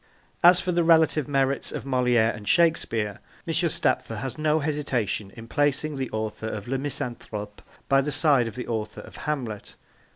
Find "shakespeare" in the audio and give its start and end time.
2.47-3.19